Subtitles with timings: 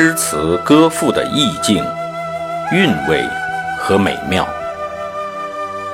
[0.00, 1.84] 诗词歌赋的意境、
[2.70, 3.20] 韵味
[3.76, 4.46] 和美妙，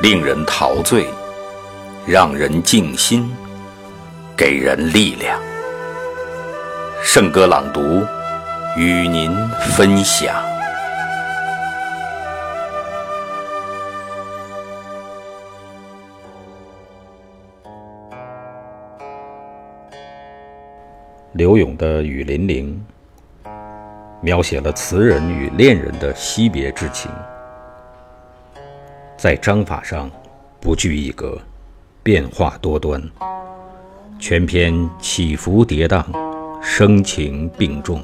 [0.02, 1.06] 令人陶醉，
[2.06, 3.34] 让人静心，
[4.36, 5.40] 给人力量。
[7.02, 8.04] 圣歌朗读，
[8.76, 9.34] 与您
[9.74, 10.34] 分享。
[21.32, 22.86] 刘永的《雨霖铃》
[24.24, 27.10] 描写了词人与恋人的惜别之情，
[29.18, 30.10] 在章法上
[30.58, 31.38] 不拘一格，
[32.02, 33.02] 变化多端，
[34.18, 36.02] 全篇起伏跌宕，
[36.62, 38.00] 声情并重，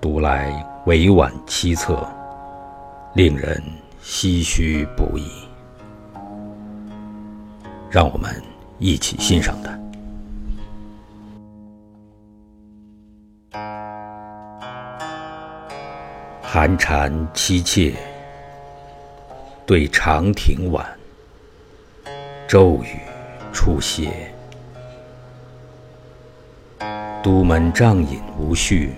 [0.00, 0.52] 读来
[0.86, 2.04] 委婉凄恻，
[3.14, 3.62] 令人
[4.02, 5.30] 唏嘘不已。
[7.88, 8.34] 让我们
[8.80, 9.78] 一起欣赏它。
[16.42, 17.94] 寒蝉凄切，
[19.66, 20.86] 对长亭晚，
[22.46, 22.98] 骤雨
[23.52, 24.10] 初歇。
[27.22, 28.94] 都门帐饮无绪，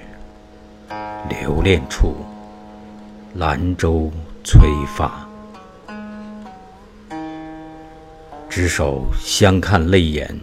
[1.29, 2.17] 留恋处，
[3.35, 4.11] 兰舟
[4.43, 5.29] 催发。
[8.49, 10.41] 执手相看泪眼，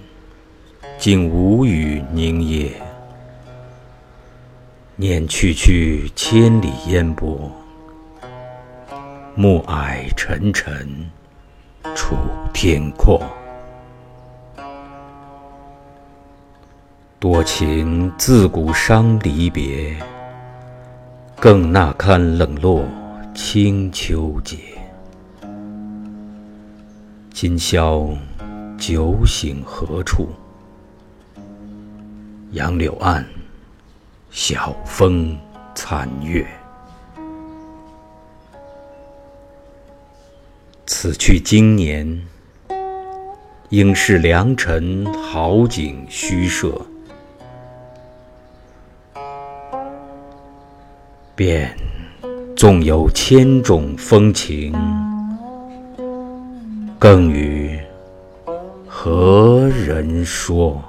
[0.97, 2.71] 竟无语凝噎。
[5.01, 7.51] 念去去千里烟波，
[9.35, 10.87] 暮霭沉沉
[11.95, 12.15] 楚
[12.53, 13.19] 天阔。
[17.19, 19.97] 多情自古伤离别，
[21.37, 22.85] 更那堪冷落
[23.33, 24.59] 清秋节。
[27.33, 28.07] 今宵
[28.77, 30.29] 酒醒何处？
[32.51, 33.25] 杨柳岸。
[34.31, 35.37] 晓风
[35.75, 36.47] 残月，
[40.85, 42.25] 此去经年，
[43.69, 46.73] 应是良辰好景虚设。
[51.35, 51.75] 便
[52.55, 54.73] 纵有千种风情，
[56.97, 57.77] 更与
[58.87, 60.81] 何人说？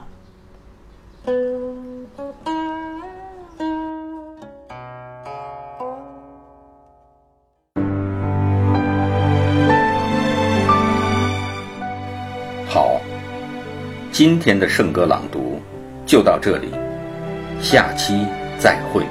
[12.74, 12.98] 好，
[14.10, 15.60] 今天的圣歌朗读
[16.06, 16.70] 就到这里，
[17.60, 18.24] 下期
[18.58, 19.04] 再会。